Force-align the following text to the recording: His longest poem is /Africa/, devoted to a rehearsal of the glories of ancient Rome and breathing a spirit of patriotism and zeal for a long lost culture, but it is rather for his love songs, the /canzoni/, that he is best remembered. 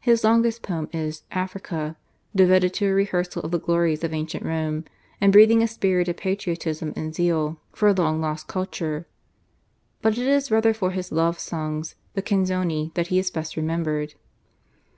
His 0.00 0.22
longest 0.22 0.60
poem 0.60 0.86
is 0.92 1.22
/Africa/, 1.32 1.96
devoted 2.36 2.74
to 2.74 2.88
a 2.88 2.92
rehearsal 2.92 3.40
of 3.40 3.52
the 3.52 3.58
glories 3.58 4.04
of 4.04 4.12
ancient 4.12 4.44
Rome 4.44 4.84
and 5.18 5.32
breathing 5.32 5.62
a 5.62 5.66
spirit 5.66 6.08
of 6.08 6.18
patriotism 6.18 6.92
and 6.94 7.14
zeal 7.14 7.58
for 7.72 7.88
a 7.88 7.94
long 7.94 8.20
lost 8.20 8.46
culture, 8.48 9.06
but 10.02 10.18
it 10.18 10.26
is 10.26 10.50
rather 10.50 10.74
for 10.74 10.90
his 10.90 11.10
love 11.10 11.38
songs, 11.38 11.94
the 12.12 12.20
/canzoni/, 12.20 12.92
that 12.92 13.06
he 13.06 13.18
is 13.18 13.30
best 13.30 13.56
remembered. 13.56 14.12